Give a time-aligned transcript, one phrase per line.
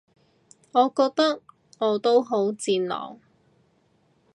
[0.71, 1.43] 我覺得
[1.77, 3.19] 我都好戰狼